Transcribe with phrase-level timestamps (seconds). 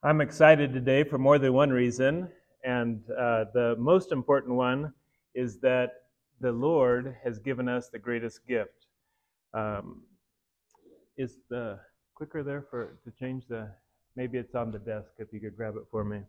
[0.00, 2.28] I'm excited today for more than one reason,
[2.62, 4.92] and uh, the most important one
[5.34, 5.90] is that
[6.40, 8.86] the Lord has given us the greatest gift.
[9.54, 10.02] Um,
[11.16, 11.80] is the
[12.14, 13.72] clicker there for to change the?
[14.14, 15.10] Maybe it's on the desk.
[15.18, 16.20] If you could grab it for me,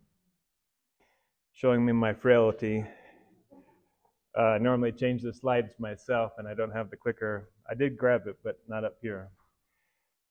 [1.54, 2.84] showing me my frailty.
[4.36, 7.52] Uh, I normally change the slides myself, and I don't have the clicker.
[7.70, 9.30] I did grab it, but not up here.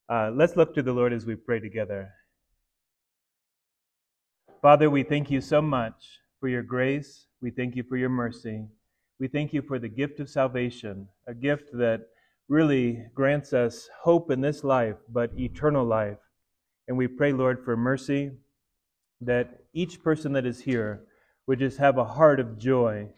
[0.09, 2.13] Uh, let's look to the Lord as we pray together.
[4.61, 7.27] Father, we thank you so much for your grace.
[7.41, 8.67] We thank you for your mercy.
[9.21, 12.01] We thank you for the gift of salvation, a gift that
[12.49, 16.19] really grants us hope in this life, but eternal life.
[16.89, 18.33] And we pray, Lord, for mercy
[19.21, 21.05] that each person that is here
[21.47, 23.11] would just have a heart of joy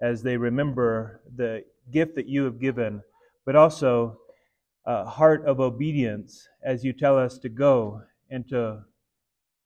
[0.00, 3.02] as they remember the gift that you have given,
[3.44, 4.16] but also
[4.86, 8.00] a heart of obedience as you tell us to go
[8.30, 8.80] and to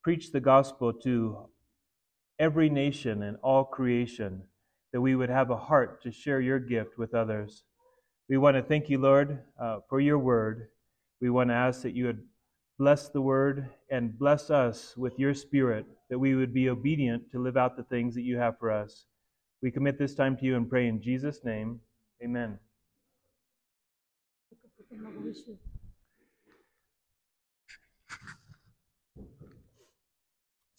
[0.03, 1.49] preach the gospel to
[2.39, 4.43] every nation and all creation,
[4.93, 7.65] that we would have a heart to share your gift with others.
[8.29, 10.69] We want to thank you, Lord, uh, for your word.
[11.21, 12.23] We want to ask that you would
[12.79, 17.39] bless the word and bless us with your spirit, that we would be obedient to
[17.39, 19.05] live out the things that you have for us.
[19.63, 21.81] We commit this time to you and pray in Jesus' name.
[22.25, 22.59] Amen.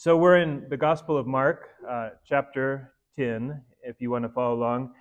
[0.04, 4.56] So we're in the Gospel of Mark, uh, chapter 10, if you want to follow
[4.56, 4.94] along.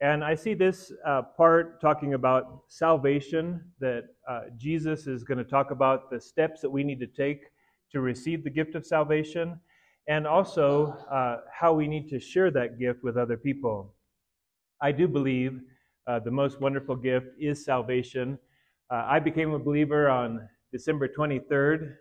[0.00, 5.44] And I see this uh, part talking about salvation, that uh, Jesus is going to
[5.44, 7.42] talk about the steps that we need to take
[7.92, 9.60] to receive the gift of salvation,
[10.08, 13.92] and also uh, how we need to share that gift with other people.
[14.80, 15.60] I do believe
[16.06, 18.38] uh, the most wonderful gift is salvation.
[18.90, 21.92] Uh, I became a believer on December 23rd,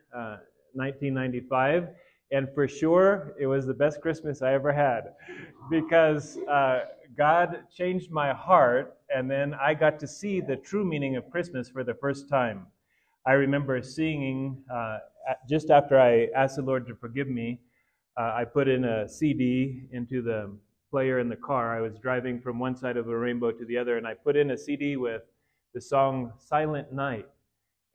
[0.71, 1.89] 1995
[2.31, 5.13] and for sure, it was the best Christmas I ever had
[5.69, 6.81] because uh,
[7.17, 11.69] God changed my heart, and then I got to see the true meaning of Christmas
[11.69, 12.67] for the first time.
[13.27, 14.99] I remember singing uh,
[15.49, 17.59] just after I asked the Lord to forgive me.
[18.17, 20.55] Uh, I put in a CD into the
[20.89, 21.75] player in the car.
[21.75, 24.35] I was driving from one side of a rainbow to the other, and I put
[24.35, 25.23] in a CD with
[25.73, 27.27] the song Silent Night.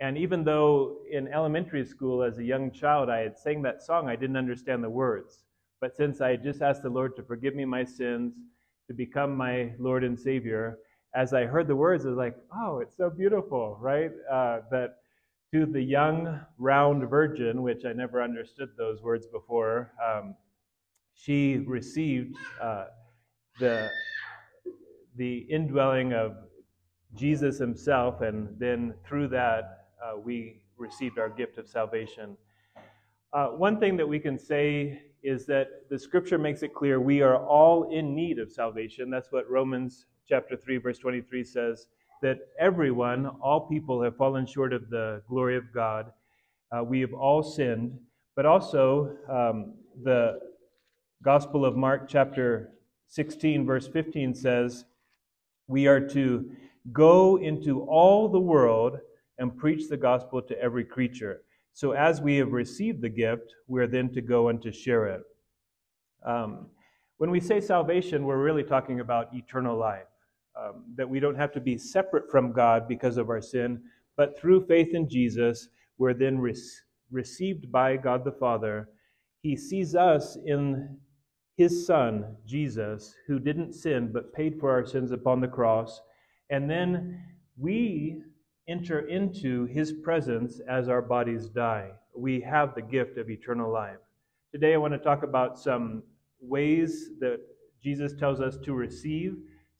[0.00, 4.09] And even though in elementary school as a young child I had sang that song,
[4.09, 5.44] I didn't understand the words.
[5.81, 8.34] But since I had just asked the Lord to forgive me my sins,
[8.89, 10.78] to become my Lord and Savior,
[11.15, 14.10] as I heard the words, I was like, oh, it's so beautiful, right?
[14.31, 14.97] Uh, that
[15.53, 20.37] to the young, round virgin, which I never understood those words before, um,
[21.15, 22.84] she received uh,
[23.59, 23.91] the,
[25.16, 26.37] the indwelling of
[27.16, 32.37] Jesus himself, and then through that, uh, we received our gift of salvation.
[33.33, 37.22] Uh, one thing that we can say is that the scripture makes it clear we
[37.22, 39.10] are all in need of salvation.
[39.10, 41.87] That's what Romans chapter 3 verse 23 says
[42.22, 46.12] that everyone, all people have fallen short of the glory of God.
[46.71, 47.99] Uh, we have all sinned,
[48.37, 50.39] but also um, the
[51.22, 52.72] Gospel of Mark chapter
[53.09, 54.84] 16 verse 15 says
[55.66, 56.50] we are to
[56.93, 58.99] go into all the world
[59.41, 61.43] and preach the gospel to every creature.
[61.73, 65.06] So, as we have received the gift, we are then to go and to share
[65.06, 65.23] it.
[66.25, 66.67] Um,
[67.17, 70.06] when we say salvation, we're really talking about eternal life.
[70.61, 73.81] Um, that we don't have to be separate from God because of our sin,
[74.17, 76.57] but through faith in Jesus, we're then re-
[77.11, 78.89] received by God the Father.
[79.43, 80.99] He sees us in
[81.57, 86.01] his Son, Jesus, who didn't sin but paid for our sins upon the cross.
[86.51, 87.22] And then
[87.57, 88.22] we
[88.69, 91.91] enter into his presence as our bodies die.
[92.15, 93.98] We have the gift of eternal life.
[94.53, 96.03] Today, I want to talk about some
[96.41, 97.41] ways that
[97.82, 99.37] Jesus tells us to receive,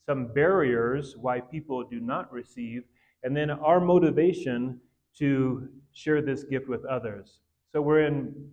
[0.07, 2.83] some barriers why people do not receive,
[3.23, 4.81] and then our motivation
[5.19, 7.41] to share this gift with others.
[7.73, 8.51] So, we're in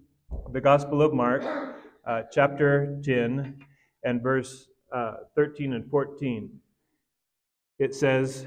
[0.52, 1.44] the Gospel of Mark,
[2.06, 3.64] uh, chapter 10,
[4.04, 6.50] and verse uh, 13 and 14.
[7.80, 8.46] It says,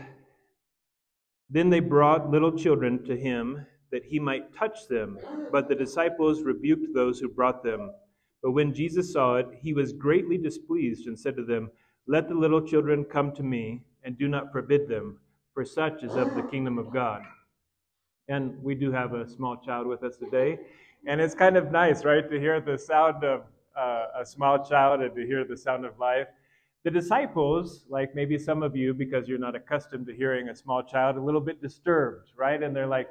[1.50, 5.18] then they brought little children to him that he might touch them,
[5.50, 7.90] but the disciples rebuked those who brought them.
[8.42, 11.70] But when Jesus saw it, he was greatly displeased and said to them,
[12.06, 15.18] Let the little children come to me, and do not forbid them,
[15.52, 17.22] for such is of the kingdom of God.
[18.28, 20.58] And we do have a small child with us today.
[21.06, 23.42] And it's kind of nice, right, to hear the sound of
[23.76, 26.28] uh, a small child and to hear the sound of life.
[26.84, 30.82] The disciples, like maybe some of you, because you're not accustomed to hearing a small
[30.82, 32.62] child, a little bit disturbed, right?
[32.62, 33.08] And they're like,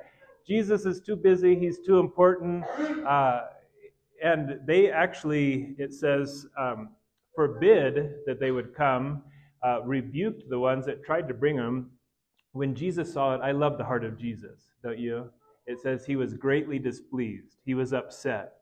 [0.48, 2.66] Jesus is too busy, he's too important.
[3.06, 3.42] Uh,
[4.24, 6.90] and they actually, it says, um,
[7.36, 9.22] forbid that they would come,
[9.64, 11.92] uh, rebuked the ones that tried to bring them.
[12.54, 15.30] When Jesus saw it, I love the heart of Jesus, don't you?
[15.68, 18.54] It says he was greatly displeased, he was upset.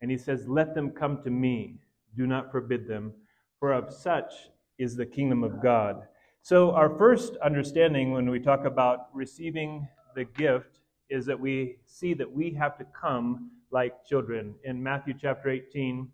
[0.00, 1.80] And he says, Let them come to me,
[2.16, 3.12] do not forbid them,
[3.60, 4.32] for of such
[4.78, 6.02] is the kingdom of God.
[6.42, 12.14] So, our first understanding when we talk about receiving the gift is that we see
[12.14, 14.54] that we have to come like children.
[14.64, 16.08] In Matthew chapter 18,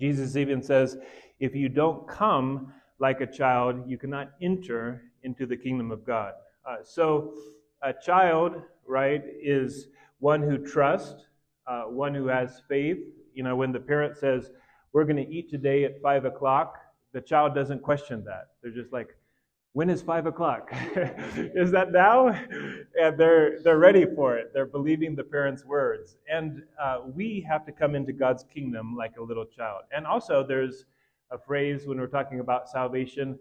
[0.00, 0.96] Jesus even says,
[1.40, 6.34] If you don't come like a child, you cannot enter into the kingdom of God.
[6.68, 7.34] Uh, so,
[7.82, 9.88] a child, right, is
[10.18, 11.26] one who trusts,
[11.66, 12.98] uh, one who has faith.
[13.34, 14.50] You know, when the parent says,
[14.92, 16.76] We're going to eat today at five o'clock,
[17.18, 18.50] the child doesn't question that.
[18.62, 19.08] They're just like,
[19.72, 20.70] when is five o'clock?
[21.36, 22.28] is that now?
[22.28, 24.52] And they're they're ready for it.
[24.54, 26.16] They're believing the parents' words.
[26.32, 29.82] And uh, we have to come into God's kingdom like a little child.
[29.90, 30.84] And also, there's
[31.32, 33.36] a phrase when we're talking about salvation.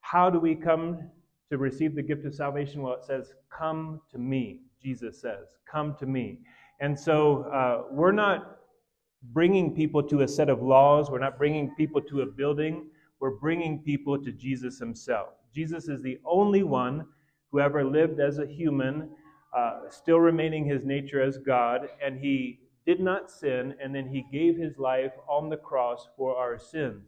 [0.00, 1.08] How do we come
[1.50, 2.82] to receive the gift of salvation?
[2.82, 6.40] Well, it says, "Come to me." Jesus says, "Come to me."
[6.80, 8.58] And so uh, we're not
[9.32, 11.08] bringing people to a set of laws.
[11.08, 12.86] We're not bringing people to a building.
[13.20, 15.28] We're bringing people to Jesus Himself.
[15.54, 17.06] Jesus is the only one
[17.50, 19.08] who ever lived as a human,
[19.56, 24.26] uh, still remaining his nature as God, and he did not sin, and then he
[24.30, 27.02] gave his life on the cross for our sins.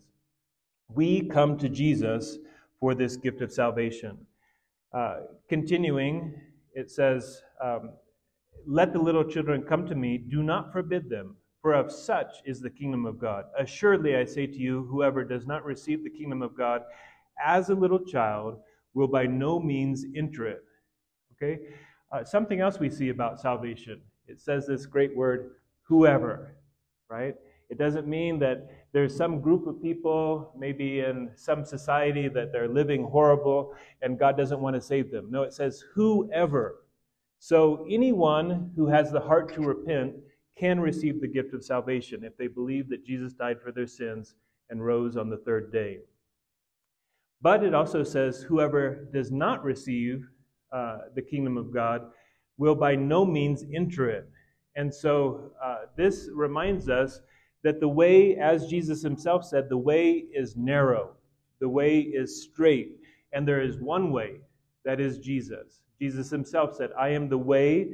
[0.88, 2.38] We come to Jesus
[2.81, 4.16] for this gift of salvation.
[4.93, 5.16] Uh,
[5.49, 6.40] continuing,
[6.72, 7.90] it says, um,
[8.66, 12.60] Let the little children come to me, do not forbid them, for of such is
[12.60, 13.44] the kingdom of God.
[13.58, 16.82] Assuredly, I say to you, whoever does not receive the kingdom of God
[17.44, 18.58] as a little child
[18.94, 20.62] will by no means enter it.
[21.34, 21.60] Okay?
[22.12, 25.52] Uh, something else we see about salvation it says this great word,
[25.82, 26.55] whoever,
[27.08, 27.34] right?
[27.70, 32.69] It doesn't mean that there's some group of people, maybe in some society, that they're
[32.69, 35.31] living horrible and God doesn't want to save them.
[35.31, 36.84] No, it says whoever.
[37.38, 40.14] So anyone who has the heart to repent
[40.58, 44.34] can receive the gift of salvation if they believe that Jesus died for their sins
[44.70, 45.99] and rose on the third day.
[47.40, 50.28] But it also says, whoever does not receive
[50.72, 52.02] uh, the kingdom of God
[52.56, 54.28] will by no means enter it.
[54.75, 57.20] And so uh, this reminds us
[57.62, 61.11] that the way, as Jesus himself said, the way is narrow,
[61.61, 62.96] the way is straight,
[63.32, 64.40] and there is one way,
[64.84, 65.82] that is Jesus.
[66.00, 67.88] Jesus himself said, I am the way,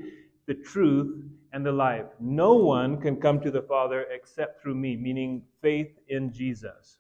[0.46, 2.06] the truth, and the life.
[2.20, 6.98] No one can come to the Father except through me, meaning faith in Jesus.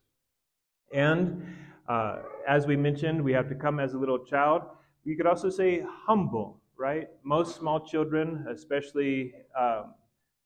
[0.92, 1.44] And
[1.88, 2.18] uh,
[2.48, 4.62] as we mentioned, we have to come as a little child.
[5.04, 7.08] You could also say humble, right?
[7.24, 9.94] Most small children, especially um,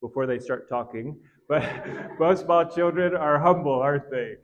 [0.00, 1.16] before they start talking,
[1.48, 1.62] but
[2.18, 4.36] most small children are humble, aren't they?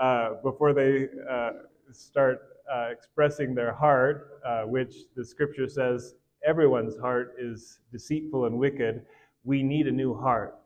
[0.00, 1.50] Uh, before they uh,
[1.92, 2.40] start
[2.72, 6.14] uh, expressing their heart, uh, which the scripture says
[6.46, 9.02] everyone's heart is deceitful and wicked.
[9.44, 10.58] We need a new heart.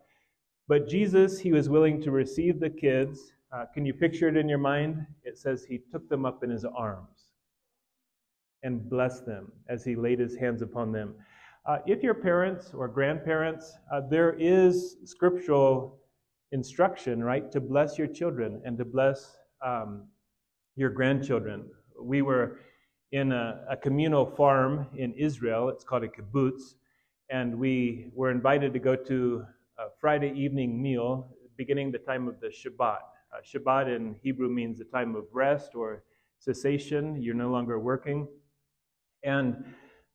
[0.68, 4.48] But Jesus, he was willing to receive the kids uh, can you picture it in
[4.48, 5.06] your mind?
[5.22, 7.28] It says he took them up in his arms
[8.62, 11.14] and blessed them as he laid his hands upon them.
[11.64, 15.98] Uh, if your parents or grandparents, uh, there is scriptural
[16.52, 20.04] instruction, right, to bless your children and to bless um,
[20.74, 21.64] your grandchildren.
[22.00, 22.58] We were
[23.12, 25.68] in a, a, communal farm in Israel.
[25.68, 26.74] It's called a kibbutz.
[27.30, 29.44] And we were invited to go to
[29.78, 32.98] a Friday evening meal beginning the time of the Shabbat.
[33.32, 36.02] Uh, Shabbat in Hebrew means the time of rest or
[36.38, 37.20] cessation.
[37.20, 38.28] You're no longer working.
[39.24, 39.64] And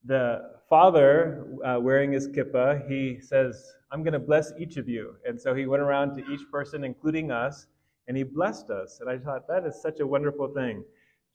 [0.06, 5.16] the father, uh, wearing his kippah, he says, I'm going to bless each of you.
[5.26, 7.68] And so he went around to each person, including us,
[8.08, 9.00] and he blessed us.
[9.02, 10.84] And I thought, that is such a wonderful thing.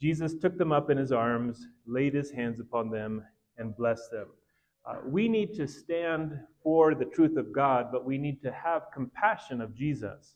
[0.00, 3.22] Jesus took them up in his arms, laid his hands upon them,
[3.56, 4.26] and blessed them.
[4.84, 8.82] Uh, we need to stand for the truth of God, but we need to have
[8.94, 10.34] compassion of Jesus.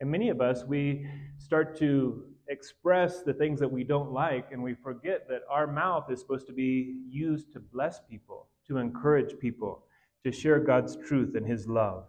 [0.00, 4.62] And many of us, we start to express the things that we don't like, and
[4.62, 9.38] we forget that our mouth is supposed to be used to bless people, to encourage
[9.38, 9.84] people,
[10.24, 12.04] to share God's truth and His love.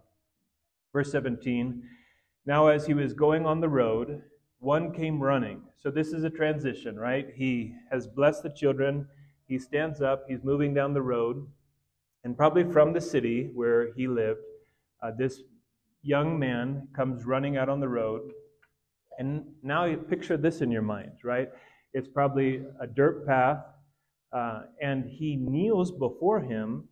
[0.93, 1.83] Verse 17
[2.45, 4.21] Now, as he was going on the road,
[4.59, 5.61] one came running.
[5.77, 7.27] So, this is a transition, right?
[7.35, 9.07] He has blessed the children.
[9.47, 11.47] He stands up, he's moving down the road,
[12.23, 14.41] and probably from the city where he lived,
[15.01, 15.41] uh, this
[16.03, 18.31] young man comes running out on the road.
[19.17, 21.49] And now you picture this in your mind, right?
[21.93, 23.65] It's probably a dirt path,
[24.31, 26.87] uh, and he kneels before him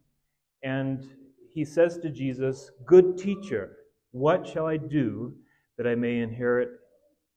[0.64, 1.08] and
[1.54, 3.78] he says to Jesus, Good teacher.
[4.12, 5.34] What shall I do
[5.78, 6.70] that I may inherit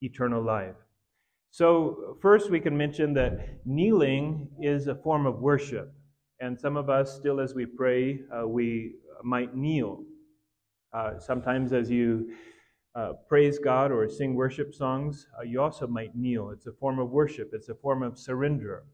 [0.02, 0.76] eternal life?
[1.50, 5.92] So, first, we can mention that kneeling is a form of worship.
[6.40, 10.04] And some of us, still as we pray, uh, we might kneel.
[10.92, 12.33] Uh, sometimes, as you
[12.95, 16.50] uh, praise God or sing worship songs, uh, you also might kneel.
[16.50, 18.85] It's a form of worship, it's a form of surrender.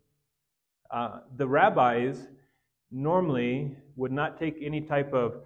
[0.90, 2.28] Uh, the rabbis
[2.90, 5.42] normally would not take any type of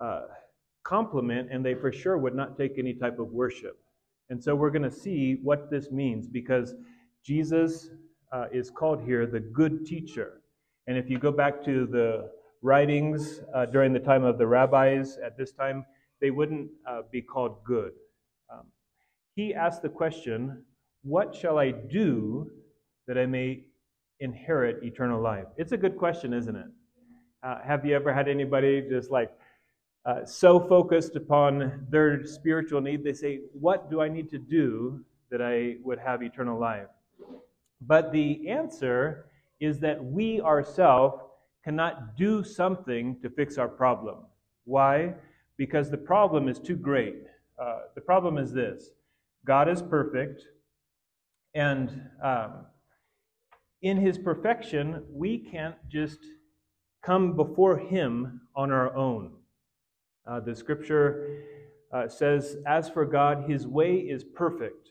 [0.00, 0.22] uh,
[0.84, 3.78] compliment, and they for sure would not take any type of worship.
[4.30, 6.74] And so we're going to see what this means because
[7.24, 7.90] Jesus
[8.32, 10.40] uh, is called here the good teacher.
[10.86, 12.30] And if you go back to the
[12.62, 15.84] writings uh, during the time of the rabbis at this time,
[16.20, 17.92] they wouldn't uh, be called good.
[18.52, 18.66] Um,
[19.34, 20.64] he asked the question,
[21.02, 22.50] What shall I do
[23.06, 23.64] that I may
[24.20, 25.46] inherit eternal life?
[25.56, 26.66] It's a good question, isn't it?
[27.42, 29.32] Uh, have you ever had anybody just like
[30.06, 35.04] uh, so focused upon their spiritual need, they say, What do I need to do
[35.30, 36.88] that I would have eternal life?
[37.82, 39.26] But the answer
[39.60, 41.22] is that we ourselves
[41.64, 44.18] cannot do something to fix our problem.
[44.64, 45.14] Why?
[45.56, 47.24] Because the problem is too great.
[47.60, 48.90] Uh, the problem is this
[49.44, 50.42] God is perfect,
[51.54, 52.66] and um,
[53.82, 56.18] in his perfection, we can't just
[57.02, 59.32] come before him on our own.
[60.26, 61.42] Uh, the scripture
[61.92, 64.90] uh, says, As for God, his way is perfect.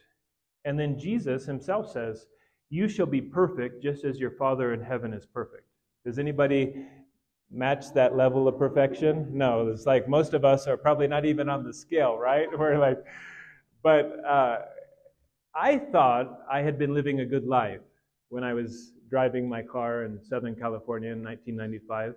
[0.64, 2.26] And then Jesus himself says,
[2.68, 5.64] You shall be perfect just as your Father in heaven is perfect.
[6.04, 6.86] Does anybody
[7.50, 9.28] match that level of perfection?
[9.32, 12.46] No, it's like most of us are probably not even on the scale, right?
[12.58, 12.98] We're like,
[13.82, 14.58] but uh,
[15.54, 17.80] I thought I had been living a good life
[18.28, 22.14] when I was driving my car in Southern California in 1995.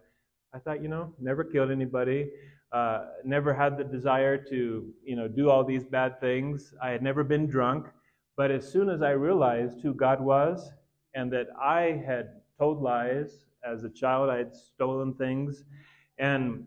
[0.53, 2.29] I thought, you know, never killed anybody,
[2.73, 6.73] uh, never had the desire to, you know, do all these bad things.
[6.81, 7.87] I had never been drunk.
[8.35, 10.71] But as soon as I realized who God was
[11.13, 15.63] and that I had told lies as a child, I had stolen things,
[16.17, 16.65] and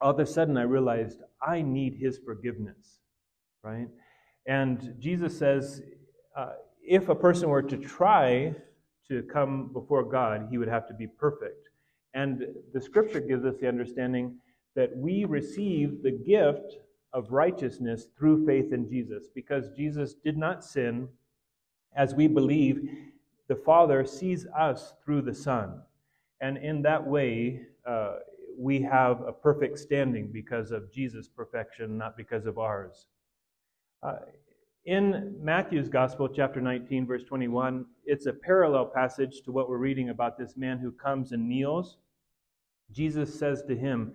[0.00, 2.98] all of a sudden I realized I need His forgiveness,
[3.62, 3.88] right?
[4.46, 5.82] And Jesus says,
[6.34, 6.52] uh,
[6.82, 8.54] if a person were to try
[9.08, 11.68] to come before God, he would have to be perfect.
[12.14, 14.38] And the scripture gives us the understanding
[14.76, 16.76] that we receive the gift
[17.12, 19.28] of righteousness through faith in Jesus.
[19.34, 21.08] Because Jesus did not sin,
[21.96, 22.88] as we believe,
[23.48, 25.80] the Father sees us through the Son.
[26.40, 28.16] And in that way, uh,
[28.58, 33.06] we have a perfect standing because of Jesus' perfection, not because of ours.
[34.02, 34.16] Uh,
[34.84, 40.10] in Matthew's Gospel, chapter 19, verse 21, it's a parallel passage to what we're reading
[40.10, 41.96] about this man who comes and kneels.
[42.92, 44.12] Jesus says to him,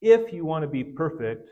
[0.00, 1.50] if you want to be perfect,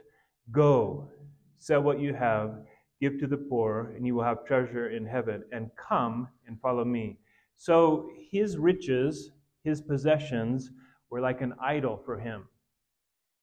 [0.52, 1.10] go,
[1.58, 2.54] sell what you have,
[3.00, 6.84] give to the poor, and you will have treasure in heaven, and come and follow
[6.84, 7.18] me.
[7.56, 9.30] So his riches,
[9.64, 10.70] his possessions,
[11.10, 12.44] were like an idol for him.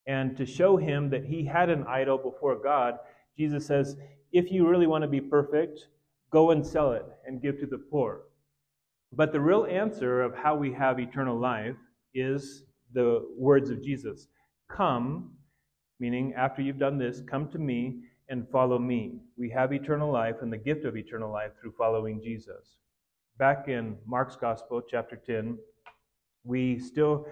[0.06, 2.96] And to show him that he had an idol before God,
[3.38, 3.96] Jesus says,
[4.32, 5.88] if you really want to be perfect,
[6.32, 8.24] go and sell it and give to the poor.
[9.12, 11.76] But the real answer of how we have eternal life
[12.14, 14.28] is the words of Jesus
[14.70, 15.32] Come,
[16.00, 19.20] meaning after you've done this, come to me and follow me.
[19.38, 22.78] We have eternal life and the gift of eternal life through following Jesus.
[23.38, 25.58] Back in Mark's Gospel, chapter 10,
[26.44, 27.28] we still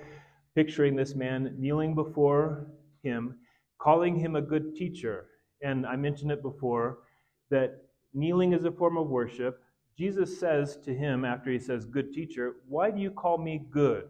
[0.55, 2.67] picturing this man kneeling before
[3.03, 3.35] him,
[3.79, 5.27] calling him a good teacher.
[5.61, 6.99] And I mentioned it before
[7.49, 7.83] that
[8.13, 9.61] kneeling is a form of worship.
[9.97, 14.05] Jesus says to him after he says, Good teacher, why do you call me good?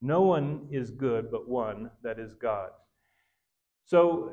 [0.00, 2.70] No one is good but one, that is God.
[3.84, 4.32] So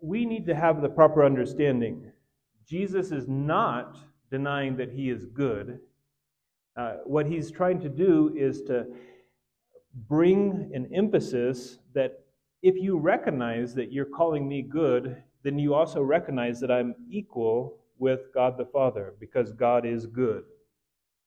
[0.00, 2.10] we need to have the proper understanding.
[2.66, 3.98] Jesus is not
[4.30, 5.80] denying that he is good.
[6.76, 8.86] Uh, what he's trying to do is to
[10.08, 12.20] bring an emphasis that
[12.62, 17.78] if you recognize that you're calling me good, then you also recognize that I'm equal
[17.98, 20.44] with God the Father because God is good.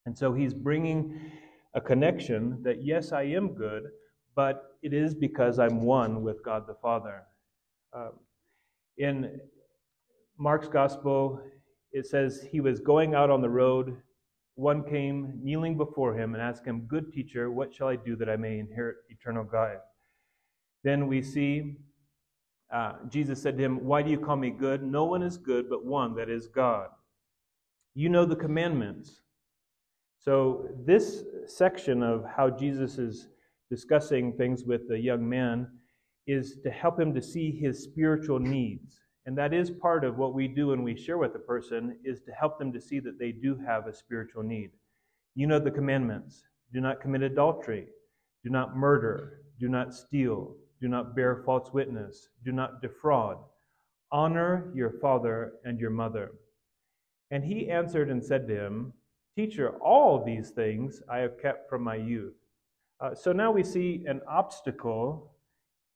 [0.06, 1.20] And so he's bringing
[1.74, 3.84] a connection that, yes, I am good,
[4.36, 7.24] but it is because I'm one with God the Father.
[7.94, 8.12] Um,
[8.98, 9.40] in
[10.38, 11.42] Mark's Gospel,
[11.92, 13.98] it says he was going out on the road.
[14.56, 18.30] One came kneeling before him and asked him, Good teacher, what shall I do that
[18.30, 19.80] I may inherit eternal life?
[20.84, 21.78] Then we see
[22.72, 24.82] uh, Jesus said to him, Why do you call me good?
[24.82, 26.88] No one is good but one, that is God.
[27.94, 29.22] You know the commandments
[30.24, 33.28] so, this section of how Jesus is
[33.72, 35.68] discussing things with the young man
[36.28, 39.00] is to help him to see his spiritual needs.
[39.26, 42.22] And that is part of what we do when we share with a person is
[42.22, 44.70] to help them to see that they do have a spiritual need.
[45.34, 46.44] You know the commandments.
[46.72, 47.88] Do not commit adultery.
[48.44, 49.42] Do not murder.
[49.60, 50.56] Do not steal.
[50.80, 52.30] Do not bear false witness.
[52.46, 53.38] Do not defraud.
[54.12, 56.34] Honor your father and your mother.
[57.32, 58.94] And he answered and said to him,
[59.36, 62.34] Teacher, all these things I have kept from my youth.
[63.00, 65.32] Uh, so now we see an obstacle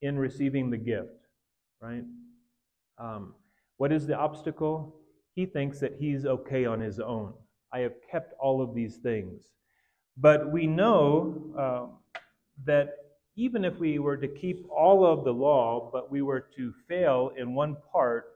[0.01, 1.27] in receiving the gift,
[1.81, 2.03] right?
[2.97, 3.33] Um,
[3.77, 4.95] what is the obstacle?
[5.35, 7.33] He thinks that he's okay on his own.
[7.73, 9.43] I have kept all of these things.
[10.17, 12.19] But we know uh,
[12.63, 12.95] that
[13.35, 17.31] even if we were to keep all of the law, but we were to fail
[17.37, 18.27] in one part,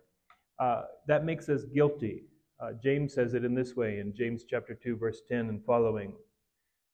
[0.60, 2.24] uh, that makes us guilty.
[2.62, 6.14] Uh, James says it in this way in James chapter 2, verse 10 and following.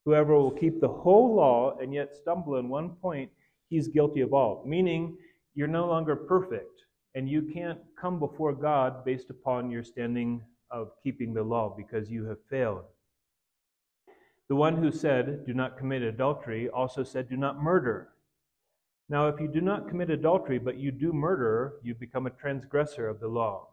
[0.05, 3.31] Whoever will keep the whole law and yet stumble in one point,
[3.69, 4.63] he's guilty of all.
[4.65, 5.17] Meaning,
[5.55, 6.83] you're no longer perfect,
[7.15, 12.09] and you can't come before God based upon your standing of keeping the law because
[12.11, 12.83] you have failed.
[14.47, 18.09] The one who said, Do not commit adultery, also said, Do not murder.
[19.09, 23.07] Now, if you do not commit adultery, but you do murder, you become a transgressor
[23.07, 23.69] of the law.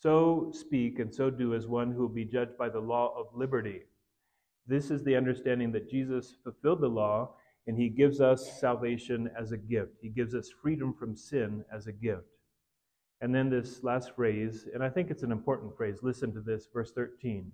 [0.00, 3.26] So speak and so do as one who will be judged by the law of
[3.34, 3.82] liberty.
[4.66, 7.34] This is the understanding that Jesus fulfilled the law
[7.66, 9.92] and he gives us salvation as a gift.
[10.02, 12.26] He gives us freedom from sin as a gift.
[13.20, 16.00] And then this last phrase, and I think it's an important phrase.
[16.02, 17.50] Listen to this, verse 13.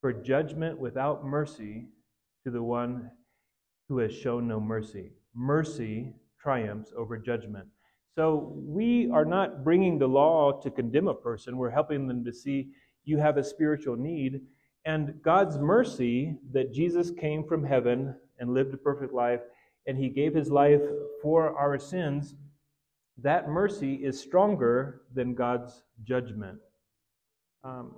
[0.00, 1.88] For judgment without mercy
[2.44, 3.10] to the one
[3.88, 5.12] who has shown no mercy.
[5.34, 7.66] Mercy triumphs over judgment.
[8.18, 12.32] So we are not bringing the law to condemn a person, we're helping them to
[12.32, 12.70] see
[13.04, 14.40] you have a spiritual need.
[14.84, 19.42] And God's mercy that Jesus came from heaven and lived a perfect life,
[19.86, 20.82] and he gave his life
[21.22, 22.34] for our sins
[23.18, 26.58] that mercy is stronger than God's judgment.
[27.62, 27.94] Um,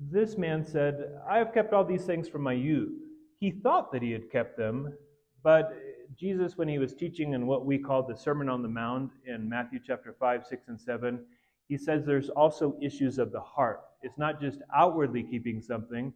[0.00, 2.94] this man said, I have kept all these things from my youth.
[3.38, 4.94] He thought that he had kept them,
[5.42, 5.74] but
[6.18, 9.48] Jesus, when he was teaching in what we call the Sermon on the Mount in
[9.48, 11.24] Matthew chapter 5, 6, and 7,
[11.68, 13.82] he says there's also issues of the heart.
[14.02, 16.12] It's not just outwardly keeping something,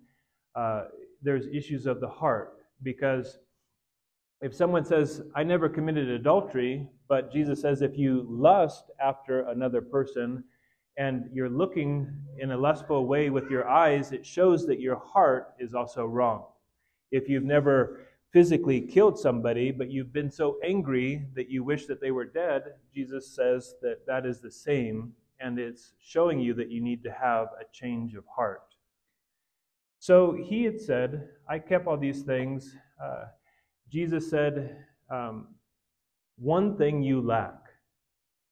[0.56, 0.86] uh,
[1.22, 2.54] there's issues of the heart.
[2.82, 3.38] Because
[4.40, 9.80] if someone says, I never committed adultery, but Jesus says if you lust after another
[9.80, 10.42] person
[10.96, 15.54] and you're looking in a lustful way with your eyes, it shows that your heart
[15.60, 16.46] is also wrong.
[17.12, 18.00] If you've never
[18.32, 22.62] physically killed somebody, but you've been so angry that you wish that they were dead,
[22.94, 27.12] Jesus says that that is the same, and it's showing you that you need to
[27.12, 28.74] have a change of heart.
[29.98, 32.74] So he had said, I kept all these things.
[33.02, 33.26] Uh,
[33.90, 34.78] Jesus said,
[35.10, 35.48] um,
[36.38, 37.54] one thing you lack,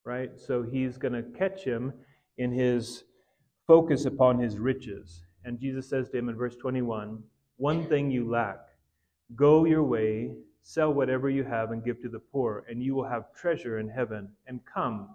[0.05, 0.31] right?
[0.39, 1.93] So he's going to catch him
[2.37, 3.05] in his
[3.67, 5.25] focus upon his riches.
[5.45, 7.23] And Jesus says to him in verse 21
[7.57, 8.59] One thing you lack.
[9.37, 13.09] Go your way, sell whatever you have, and give to the poor, and you will
[13.09, 14.29] have treasure in heaven.
[14.47, 15.11] And come,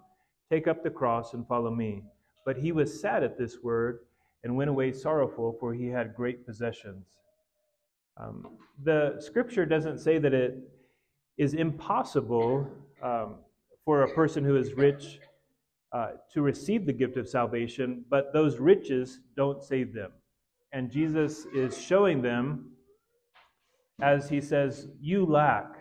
[0.50, 2.02] take up the cross and follow me.
[2.44, 4.00] But he was sad at this word
[4.44, 7.06] and went away sorrowful, for he had great possessions.
[8.16, 10.58] Um, the scripture doesn't say that it
[11.36, 12.70] is impossible
[13.02, 13.36] um,
[13.84, 15.20] for a person who is rich
[15.92, 20.12] uh, to receive the gift of salvation, but those riches don't save them.
[20.72, 22.72] And Jesus is showing them,
[24.00, 25.72] as he says, You lack.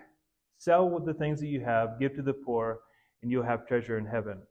[0.58, 2.80] Sell the things that you have, give to the poor,
[3.22, 4.42] and you'll have treasure in heaven.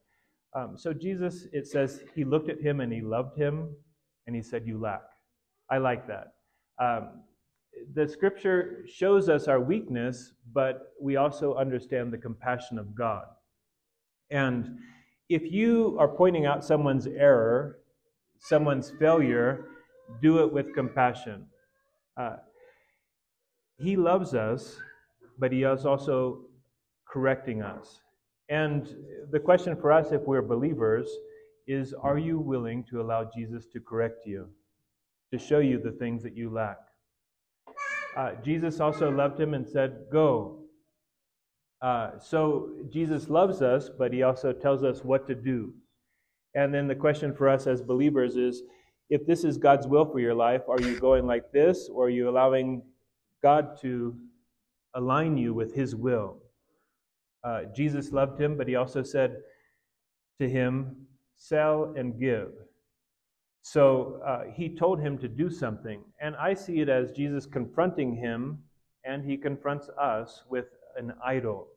[0.55, 3.75] Um, so Jesus, it says, he looked at him and he loved him,
[4.27, 5.03] and he said, You lack.
[5.71, 6.35] I like that.
[6.79, 7.23] Um,
[7.95, 13.25] the scripture shows us our weakness, but we also understand the compassion of God.
[14.31, 14.79] And
[15.29, 17.79] if you are pointing out someone's error,
[18.39, 19.67] someone's failure,
[20.23, 21.47] do it with compassion.
[22.17, 22.37] Uh,
[23.79, 24.77] he loves us,
[25.39, 26.41] but he is also
[27.09, 28.01] correcting us.
[28.49, 28.89] And
[29.31, 31.09] the question for us, if we're believers,
[31.67, 34.49] is are you willing to allow Jesus to correct you,
[35.33, 36.79] to show you the things that you lack?
[38.17, 40.61] Uh, Jesus also loved him and said, Go.
[41.83, 45.73] Uh, so Jesus loves us, but he also tells us what to do.
[46.55, 48.63] And then the question for us as believers is
[49.11, 52.11] if this is God's will for your life, are you going like this, or are
[52.11, 52.83] you allowing
[53.45, 54.17] God to
[54.95, 56.39] align you with his will?
[57.45, 59.37] Uh, Jesus loved him, but he also said
[60.41, 60.97] to him,
[61.37, 62.53] Sell and give.
[63.61, 66.03] So uh, he told him to do something.
[66.21, 68.59] And I see it as Jesus confronting him,
[69.05, 71.69] and he confronts us with an idol.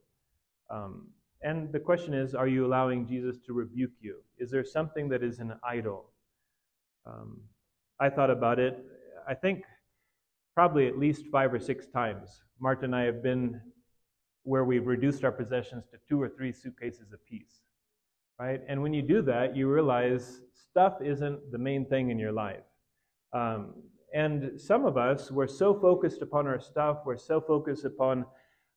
[0.70, 1.08] Um,
[1.42, 4.16] and the question is are you allowing Jesus to rebuke you?
[4.38, 6.12] Is there something that is an idol?
[7.06, 7.42] Um,
[8.00, 8.74] I thought about it.
[9.28, 9.64] I think
[10.58, 12.42] probably at least five or six times.
[12.58, 13.60] Marta and I have been
[14.42, 17.60] where we've reduced our possessions to two or three suitcases apiece.
[18.40, 18.60] Right?
[18.66, 22.64] And when you do that, you realize stuff isn't the main thing in your life.
[23.32, 23.74] Um,
[24.12, 28.24] and some of us, we're so focused upon our stuff, we're so focused upon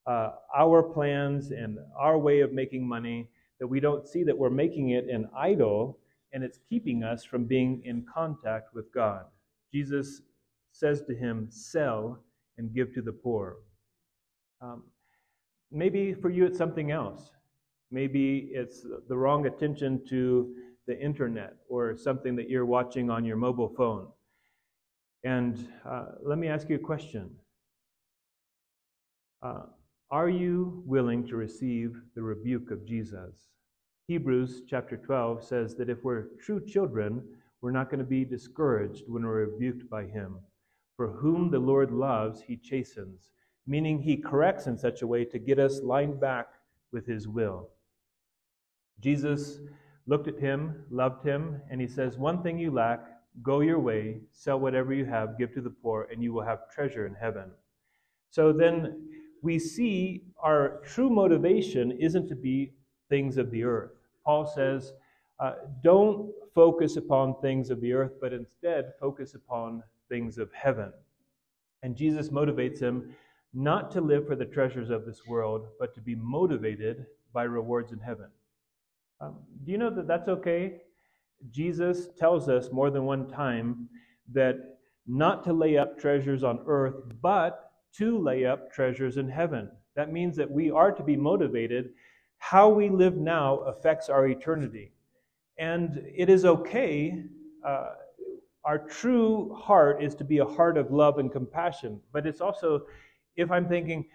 [0.06, 3.28] uh, our plans and our way of making money
[3.60, 5.98] that we don't see that we're making it an idol
[6.32, 9.26] and it's keeping us from being in contact with God.
[9.74, 10.22] Jesus
[10.72, 12.24] says to him, Sell
[12.58, 13.58] and give to the poor.
[14.62, 14.84] Um,
[15.72, 17.32] maybe for you it's something else.
[17.92, 20.54] Maybe it's the wrong attention to
[20.88, 24.08] the internet or something that you're watching on your mobile phone.
[25.24, 27.30] And uh, let me ask you a question
[29.44, 29.64] uh,
[30.10, 33.50] Are you willing to receive the rebuke of Jesus?
[34.08, 37.24] Hebrews chapter 12 says that if we're true children,
[37.62, 40.40] we're not going to be discouraged when we're rebuked by Him.
[40.96, 43.30] For whom the Lord loves, He chastens,
[43.66, 46.48] meaning He corrects in such a way to get us lined back
[46.92, 47.70] with His will.
[49.02, 49.60] Jesus
[50.08, 53.00] looked at him, loved him, and he says, One thing you lack,
[53.42, 56.70] go your way, sell whatever you have, give to the poor, and you will have
[56.70, 57.52] treasure in heaven.
[58.30, 59.10] So then
[59.42, 62.74] we see our true motivation isn't to be
[63.10, 63.92] things of the earth.
[64.26, 64.94] Paul says,
[65.40, 70.92] uh, don't focus upon things of the earth, but instead focus upon things of heaven.
[71.84, 73.16] And Jesus motivates him
[73.54, 77.92] not to live for the treasures of this world, but to be motivated by rewards
[77.92, 78.28] in heaven.
[79.20, 80.82] Um, do you know that that's okay?
[81.50, 83.90] Jesus tells us more than one time
[84.32, 89.70] that not to lay up treasures on earth, but to lay up treasures in heaven.
[89.96, 91.90] That means that we are to be motivated.
[92.38, 94.92] How we live now affects our eternity.
[95.58, 97.26] And it is okay.
[97.66, 97.90] Uh,
[98.64, 102.00] our true heart is to be a heart of love and compassion.
[102.14, 102.82] But it's also,
[103.36, 104.08] if I'm thinking,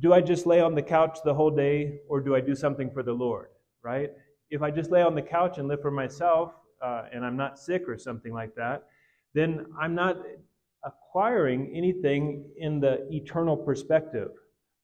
[0.00, 2.90] do I just lay on the couch the whole day or do I do something
[2.90, 3.48] for the Lord,
[3.82, 4.10] right?
[4.50, 7.58] if I just lay on the couch and live for myself uh, and I'm not
[7.58, 8.84] sick or something like that,
[9.34, 10.16] then I'm not
[10.84, 14.30] acquiring anything in the eternal perspective.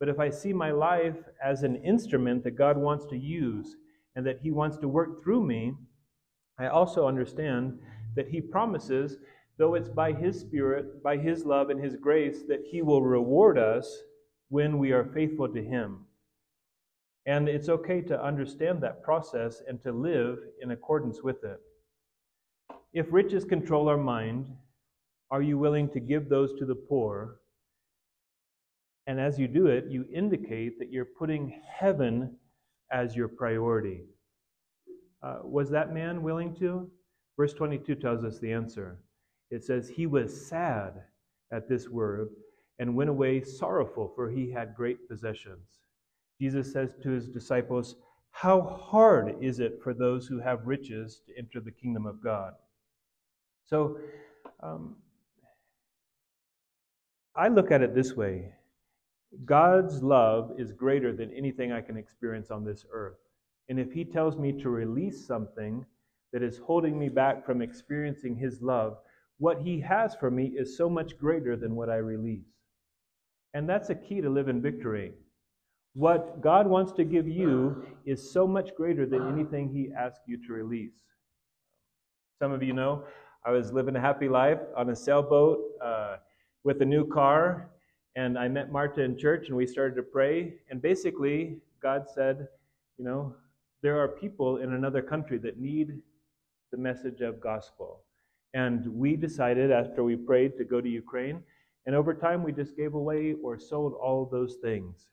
[0.00, 3.76] But if I see my life as an instrument that God wants to use
[4.16, 5.74] and that He wants to work through me,
[6.58, 7.78] I also understand
[8.16, 9.18] that He promises,
[9.58, 13.58] though it's by His Spirit, by His love, and His grace, that He will reward
[13.58, 14.02] us
[14.48, 16.06] when we are faithful to Him.
[17.26, 21.60] And it's okay to understand that process and to live in accordance with it.
[22.92, 24.46] If riches control our mind,
[25.30, 27.40] are you willing to give those to the poor?
[29.06, 32.36] And as you do it, you indicate that you're putting heaven
[32.92, 34.02] as your priority.
[35.22, 36.90] Uh, was that man willing to?
[37.36, 38.98] Verse 22 tells us the answer.
[39.50, 41.02] It says, He was sad
[41.52, 42.28] at this word
[42.78, 45.68] and went away sorrowful, for he had great possessions.
[46.40, 47.96] Jesus says to his disciples,
[48.30, 52.54] How hard is it for those who have riches to enter the kingdom of God?
[53.64, 53.98] So,
[54.62, 54.96] um,
[57.36, 58.52] I look at it this way
[59.44, 63.18] God's love is greater than anything I can experience on this earth.
[63.68, 65.84] And if He tells me to release something
[66.34, 68.98] that is holding me back from experiencing His love,
[69.38, 72.50] what He has for me is so much greater than what I release.
[73.54, 75.12] And that's a key to live in victory.
[75.94, 80.44] What God wants to give you is so much greater than anything He asks you
[80.48, 80.90] to release.
[82.42, 83.04] Some of you know
[83.46, 86.16] I was living a happy life on a sailboat uh,
[86.64, 87.70] with a new car,
[88.16, 90.54] and I met Marta in church and we started to pray.
[90.68, 92.48] And basically, God said,
[92.98, 93.36] You know,
[93.82, 96.00] there are people in another country that need
[96.74, 98.00] the message of gospel.
[98.52, 101.40] And we decided after we prayed to go to Ukraine.
[101.86, 105.06] And over time, we just gave away or sold all those things.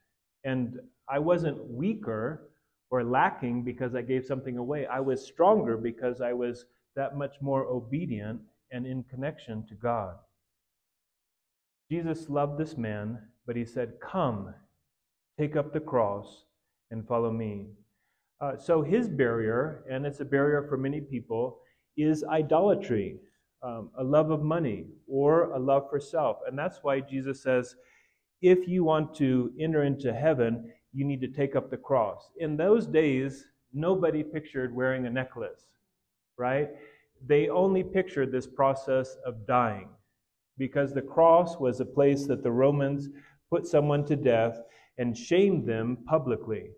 [0.44, 2.50] And I wasn't weaker
[2.90, 4.88] or lacking because I gave something away.
[4.88, 10.16] I was stronger because I was that much more obedient and in connection to God.
[11.92, 14.52] Jesus loved this man, but he said, Come,
[15.40, 16.46] take up the cross
[16.90, 17.68] and follow me.
[18.42, 21.60] Uh, so his barrier, and it's a barrier for many people,
[21.96, 23.20] is idolatry,
[23.62, 26.38] um, a love of money, or a love for self.
[26.48, 27.76] And that's why Jesus says,
[28.42, 32.32] if you want to enter into heaven, you need to take up the cross.
[32.40, 35.68] In those days, nobody pictured wearing a necklace,
[36.38, 36.70] right?
[37.28, 39.90] They only pictured this process of dying
[40.58, 43.10] because the cross was a place that the Romans
[43.52, 44.58] put someone to death
[44.98, 46.72] and shamed them publicly.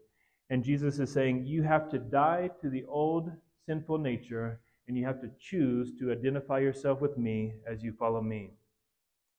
[0.54, 3.32] And Jesus is saying, You have to die to the old
[3.66, 8.22] sinful nature, and you have to choose to identify yourself with me as you follow
[8.22, 8.52] me.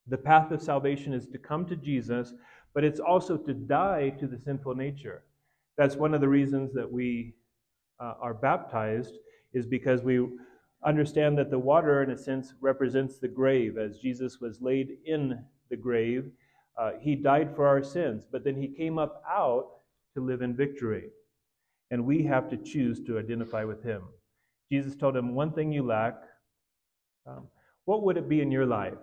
[0.08, 2.34] The path of salvation is to come to Jesus,
[2.74, 5.22] but it's also to die to the sinful nature.
[5.78, 7.34] That's one of the reasons that we
[8.00, 9.14] uh, are baptized,
[9.52, 10.26] is because we
[10.84, 13.78] understand that the water, in a sense, represents the grave.
[13.78, 16.32] As Jesus was laid in the grave,
[16.76, 19.68] uh, he died for our sins, but then he came up out
[20.14, 21.10] to live in victory.
[21.90, 24.02] And we have to choose to identify with him.
[24.70, 26.14] Jesus told him, One thing you lack.
[27.26, 27.48] Um,
[27.84, 28.94] what would it be in your life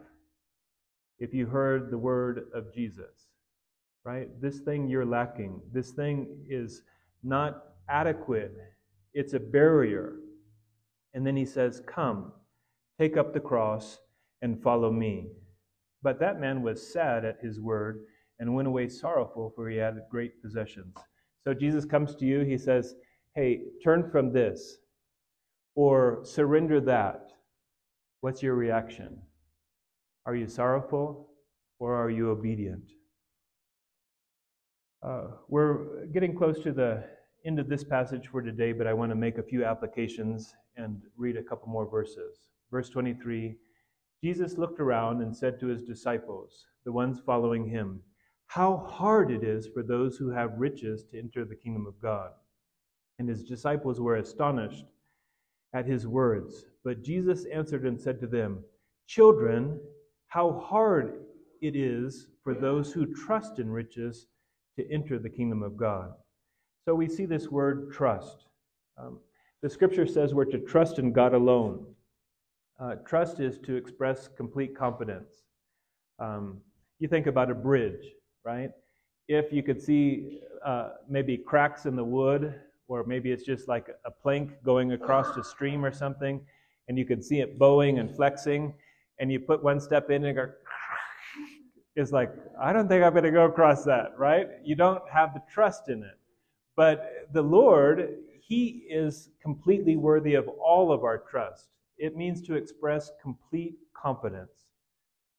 [1.20, 3.28] if you heard the word of Jesus?
[4.04, 4.30] Right?
[4.42, 6.82] This thing you're lacking, this thing is
[7.24, 8.56] not adequate,
[9.14, 10.16] it's a barrier.
[11.14, 12.32] And then he says, Come,
[13.00, 14.00] take up the cross
[14.42, 15.28] and follow me.
[16.02, 18.02] But that man was sad at his word
[18.42, 20.96] and went away sorrowful, for he had great possessions.
[21.44, 22.96] So Jesus comes to you, he says,
[23.36, 24.78] Hey, turn from this
[25.76, 27.30] or surrender that.
[28.20, 29.22] What's your reaction?
[30.26, 31.30] Are you sorrowful
[31.80, 32.84] or are you obedient?
[35.04, 37.04] Uh, we're getting close to the
[37.46, 41.02] end of this passage for today, but I want to make a few applications and
[41.16, 42.50] read a couple more verses.
[42.72, 43.56] Verse 23
[44.24, 48.02] Jesus looked around and said to his disciples, the ones following him,
[48.52, 52.32] How hard it is for those who have riches to enter the kingdom of God.
[53.18, 54.84] And his disciples were astonished
[55.74, 56.66] at his words.
[56.84, 58.62] But Jesus answered and said to them,
[59.08, 59.80] Children,
[60.28, 61.24] how hard
[61.62, 64.28] it is for those who trust in riches
[64.78, 66.12] to enter the kingdom of God.
[66.84, 68.48] So we see this word trust.
[68.98, 69.22] Um,
[69.62, 71.86] the scripture says we're to trust in God alone.
[72.78, 75.44] Uh, trust is to express complete confidence.
[76.20, 76.58] Um,
[77.00, 78.12] you think about a bridge,
[78.44, 78.72] right?
[79.28, 82.56] If you could see uh, maybe cracks in the wood,
[82.88, 86.42] or maybe it's just like a plank going across a stream or something,
[86.88, 88.74] and you could see it bowing and flexing,
[89.20, 90.50] and you put one step in and go,
[91.96, 94.48] it's like, I don't think I'm going to go across that, right?
[94.64, 96.18] You don't have the trust in it.
[96.76, 101.70] But the Lord, He is completely worthy of all of our trust
[102.02, 104.66] it means to express complete confidence.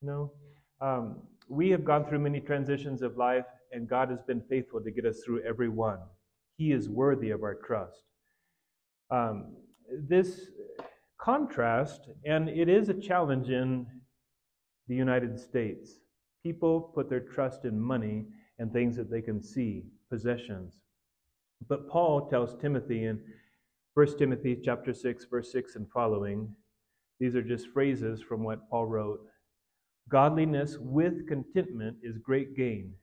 [0.01, 0.31] You know,
[0.79, 1.17] um,
[1.53, 5.05] we have gone through many transitions of life, and God has been faithful to get
[5.05, 5.99] us through every one.
[6.57, 8.01] He is worthy of our trust.
[9.11, 9.55] Um,
[10.07, 10.47] this
[11.21, 13.85] contrast, and it is a challenge in
[14.87, 15.99] the United States.
[16.43, 18.25] People put their trust in money
[18.59, 20.73] and things that they can see, possessions.
[21.67, 23.19] But Paul tells Timothy in
[23.93, 26.53] 1 Timothy chapter 6 verse 6 and following.
[27.19, 29.21] These are just phrases from what Paul wrote.
[30.09, 32.93] Godliness with contentment is great gain.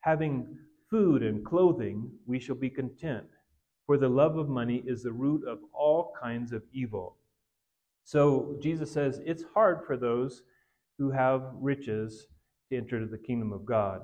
[0.00, 0.58] Having
[0.90, 3.26] food and clothing, we shall be content.
[3.86, 7.16] For the love of money is the root of all kinds of evil.
[8.04, 10.42] So Jesus says it's hard for those
[10.98, 12.26] who have riches
[12.70, 14.02] to enter the kingdom of God.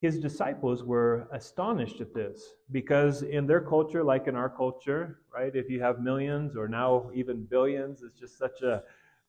[0.00, 5.54] His disciples were astonished at this because, in their culture, like in our culture, right,
[5.54, 8.82] if you have millions or now even billions, it's just such a,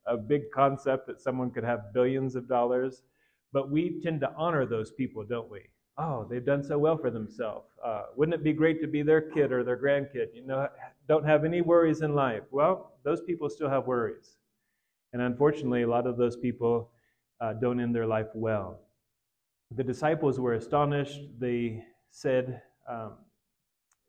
[0.08, 3.04] a big concept that someone could have billions of dollars.
[3.54, 5.62] But we tend to honor those people, don't we?
[5.98, 7.72] Oh, they've done so well for themselves.
[7.84, 10.28] Uh, wouldn't it be great to be their kid or their grandkid?
[10.34, 10.68] You know,
[11.08, 12.44] don't have any worries in life.
[12.52, 14.38] Well, those people still have worries.
[15.14, 16.92] And unfortunately, a lot of those people
[17.42, 18.82] uh, don't end their life well.
[19.72, 21.22] The disciples were astonished.
[21.40, 23.14] They said, um,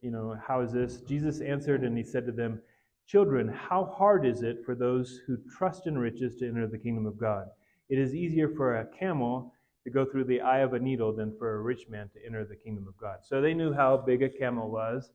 [0.02, 1.00] You know, how is this?
[1.00, 2.60] Jesus answered and he said to them,
[3.08, 7.06] Children, how hard is it for those who trust in riches to enter the kingdom
[7.06, 7.46] of God?
[7.88, 11.34] It is easier for a camel to go through the eye of a needle than
[11.38, 13.20] for a rich man to enter the kingdom of God.
[13.22, 15.10] So they knew how big a camel was,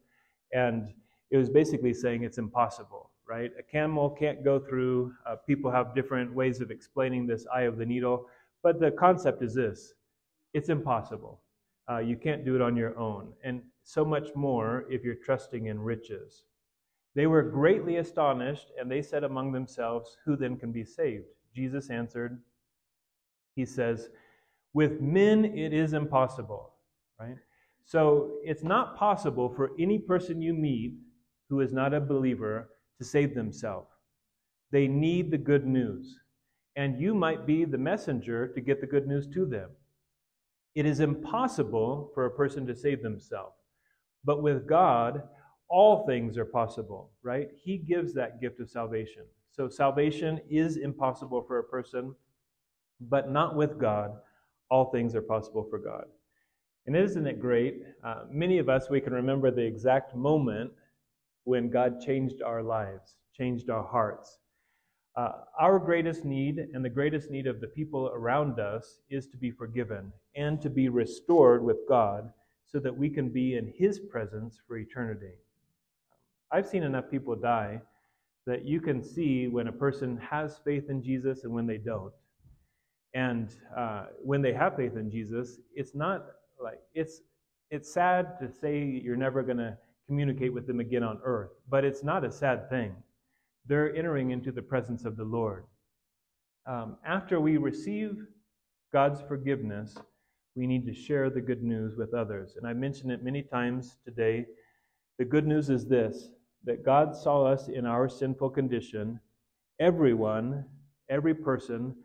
[0.53, 0.91] and
[1.29, 3.51] it was basically saying it's impossible, right?
[3.59, 5.13] A camel can't go through.
[5.27, 8.27] Uh, people have different ways of explaining this eye of the needle,
[8.63, 9.93] but the concept is this
[10.55, 11.41] it's impossible.
[11.87, 13.33] Uh, you can't do it on your own.
[13.43, 16.45] And so much more if you're trusting in riches.
[17.15, 21.25] They were greatly astonished, and they said among themselves, Who then can be saved?
[21.55, 22.41] Jesus answered,
[23.55, 24.09] He says,
[24.73, 26.73] With men it is impossible,
[27.19, 27.37] right?
[27.85, 30.95] So it's not possible for any person you meet
[31.49, 33.89] who is not a believer to save themselves.
[34.71, 36.19] They need the good news.
[36.75, 39.69] And you might be the messenger to get the good news to them.
[40.73, 43.57] It is impossible for a person to save themselves.
[44.23, 45.21] But with God,
[45.69, 47.49] all things are possible, right?
[47.63, 49.23] He gives that gift of salvation.
[49.51, 52.15] So salvation is impossible for a person,
[53.01, 54.11] but not with God.
[54.69, 56.05] All things are possible for God.
[56.85, 57.83] And isn't it great?
[58.03, 60.71] Uh, many of us, we can remember the exact moment
[61.45, 64.39] when God changed our lives, changed our hearts.
[65.15, 69.37] Uh, our greatest need and the greatest need of the people around us is to
[69.37, 72.31] be forgiven and to be restored with God
[72.65, 75.33] so that we can be in His presence for eternity.
[76.53, 77.81] I've seen enough people die
[78.45, 82.13] that you can see when a person has faith in Jesus and when they don't.
[83.15, 86.25] And uh, when they have faith in Jesus, it's not
[86.61, 87.21] like it's
[87.71, 91.83] it's sad to say you're never going to communicate with them again on earth, but
[91.83, 92.93] it's not a sad thing.
[93.65, 95.63] They're entering into the presence of the Lord.
[96.67, 98.17] Um, after we receive
[98.91, 99.97] God's forgiveness,
[100.55, 102.57] we need to share the good news with others.
[102.57, 104.45] And I mentioned it many times today.
[105.17, 106.29] The good news is this
[106.65, 109.19] that God saw us in our sinful condition.
[109.79, 110.65] Everyone,
[111.09, 111.95] every person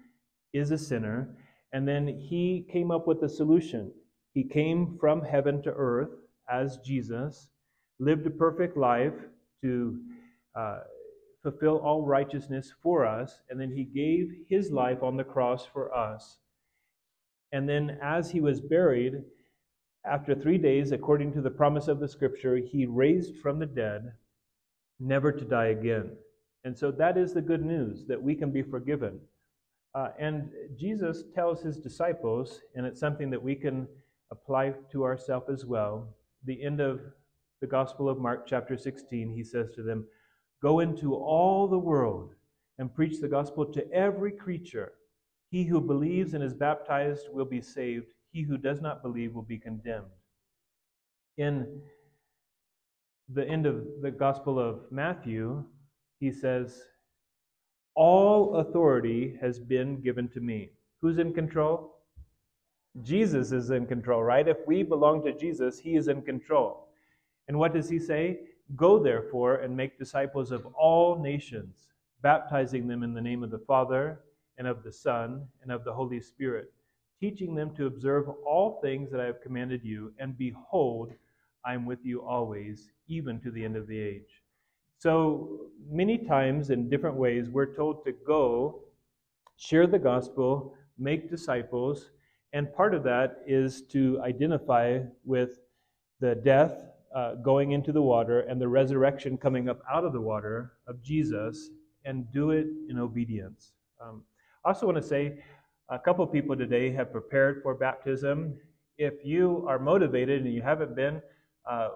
[0.53, 1.37] is a sinner.
[1.73, 3.93] And then He came up with a solution.
[4.33, 6.11] He came from heaven to earth
[6.51, 7.49] as Jesus,
[7.99, 9.15] lived a perfect life
[9.63, 9.99] to
[10.55, 10.79] uh,
[11.43, 15.95] fulfill all righteousness for us, and then He gave His life on the cross for
[15.95, 16.39] us.
[17.53, 19.15] And then, as He was buried,
[20.05, 24.13] after three days, according to the promise of the Scripture, He raised from the dead,
[25.01, 26.11] never to die again.
[26.65, 29.21] And so that is the good news that we can be forgiven.
[29.95, 33.89] Uh, and Jesus tells his disciples, and it's something that we can
[34.31, 36.09] apply to ourselves as well.
[36.45, 37.01] The end of
[37.61, 40.07] the Gospel of Mark, chapter 16, he says to them,
[40.63, 42.35] Go into all the world
[42.79, 44.93] and preach the gospel to every creature.
[45.51, 49.43] He who believes and is baptized will be saved, he who does not believe will
[49.43, 50.07] be condemned.
[51.37, 51.81] In
[53.33, 55.65] the end of the Gospel of Matthew,
[56.19, 56.83] he says,
[57.95, 60.71] All authority has been given to me.
[61.01, 61.95] Who's in control?
[63.03, 64.49] Jesus is in control, right?
[64.49, 66.89] If we belong to Jesus, he is in control.
[67.47, 68.41] And what does he say?
[68.77, 71.89] Go therefore and make disciples of all nations,
[72.23, 74.21] baptizing them in the name of the Father
[74.59, 76.73] and of the Son and of the Holy Spirit,
[77.21, 81.13] teaching them to observe all things that I have commanded you, and behold,
[81.65, 84.43] I am with you always, even to the end of the age.
[84.99, 88.81] So many times in different ways, we're told to go,
[89.57, 92.11] share the gospel, make disciples,
[92.53, 95.61] and part of that is to identify with
[96.21, 100.21] the death uh, going into the water and the resurrection coming up out of the
[100.21, 101.71] water of Jesus
[102.05, 103.73] and do it in obedience.
[104.01, 104.23] Um,
[104.65, 105.43] I also want to say
[105.89, 108.57] a couple people today have prepared for baptism.
[108.99, 111.23] If you are motivated and you haven't been,
[111.69, 111.89] uh,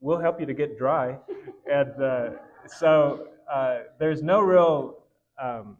[0.00, 1.16] we'll help you to get dry.
[1.72, 2.30] and uh,
[2.66, 4.98] so uh, there's no real
[5.42, 5.76] um,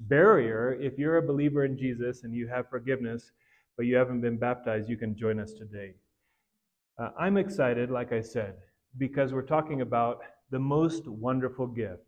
[0.00, 0.76] barrier.
[0.80, 3.30] If you're a believer in Jesus and you have forgiveness,
[3.76, 5.94] but you haven't been baptized, you can join us today.
[6.98, 8.54] Uh, I'm excited, like I said,
[8.96, 12.02] because we're talking about the most wonderful gift.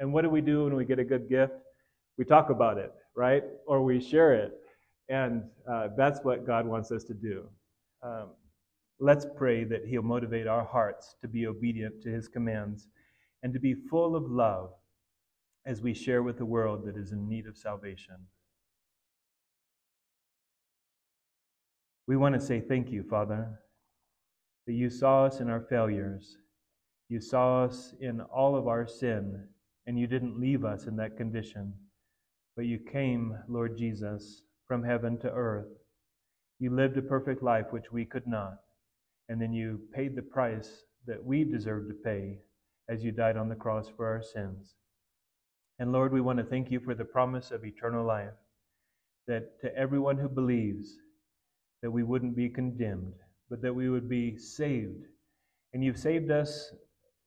[0.00, 1.52] And what do we do when we get a good gift?
[2.18, 3.44] We talk about it, right?
[3.66, 4.58] Or we share it.
[5.08, 7.48] And uh, that's what God wants us to do.
[8.02, 8.30] Um,
[9.02, 12.86] let's pray that He'll motivate our hearts to be obedient to His commands
[13.42, 14.70] and to be full of love
[15.66, 18.14] as we share with the world that is in need of salvation.
[22.06, 23.48] We want to say thank you, Father,
[24.66, 26.36] that you saw us in our failures.
[27.08, 29.48] You saw us in all of our sin,
[29.86, 31.74] and you didn't leave us in that condition.
[32.54, 35.68] But you came, Lord Jesus, from heaven to earth.
[36.60, 38.58] You lived a perfect life which we could not,
[39.32, 42.36] and then you paid the price that we deserve to pay
[42.90, 44.74] as you died on the cross for our sins.
[45.78, 48.34] And Lord, we want to thank you for the promise of eternal life,
[49.26, 50.98] that to everyone who believes,
[51.80, 53.14] that we wouldn't be condemned,
[53.48, 55.06] but that we would be saved.
[55.72, 56.70] And you've saved us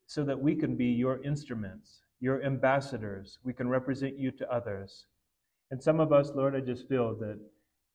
[0.06, 3.39] so that we can be your instruments, your ambassadors.
[3.44, 5.08] We can represent you to others.
[5.72, 7.39] And some of us, Lord, I just feel that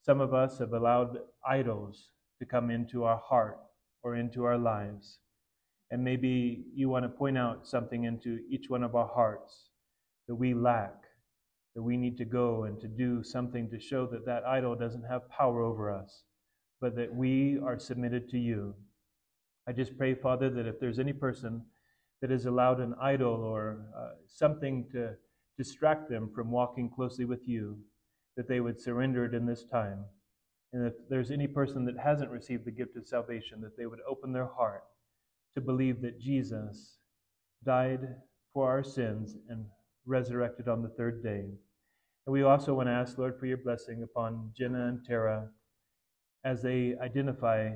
[0.03, 2.09] some of us have allowed idols
[2.41, 3.57] to come into our heart
[4.03, 5.19] or into our lives.
[5.91, 9.71] And maybe you want to point out something into each one of our hearts
[10.29, 10.95] that we lack,
[11.75, 15.05] that we need to go and to do something to show that that idol doesn't
[15.05, 16.23] have power over us
[16.81, 18.75] but that we are submitted to you.
[19.69, 21.63] I just pray, Father, that if there's any person
[22.21, 25.11] that has allowed an idol or uh, something to
[25.59, 27.79] distract them from walking closely with you,
[28.37, 30.05] that they would surrender it in this time.
[30.73, 34.01] And if there's any person that hasn't received the gift of salvation, that they would
[34.09, 34.85] open their heart
[35.55, 36.97] to believe that Jesus
[37.65, 38.01] died
[38.53, 39.65] for our sins and
[40.07, 41.45] resurrected on the third day.
[42.27, 45.49] And we also want to ask, Lord, for your blessing upon Jenna and Tara
[46.45, 47.71] as they identify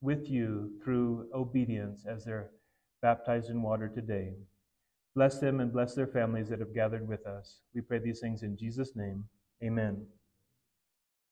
[0.00, 2.50] with you through obedience as they're
[3.02, 4.34] baptized in water today.
[5.14, 7.60] Bless them and bless their families that have gathered with us.
[7.74, 9.24] We pray these things in Jesus' name.
[9.62, 10.06] Amen.